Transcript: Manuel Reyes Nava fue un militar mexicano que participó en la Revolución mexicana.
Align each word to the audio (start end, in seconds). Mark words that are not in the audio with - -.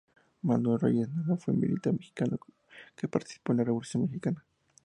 Manuel 0.41 0.79
Reyes 0.79 1.07
Nava 1.13 1.37
fue 1.37 1.53
un 1.53 1.59
militar 1.59 1.93
mexicano 1.93 2.39
que 2.95 3.07
participó 3.07 3.51
en 3.51 3.57
la 3.59 3.65
Revolución 3.65 4.01
mexicana. 4.01 4.43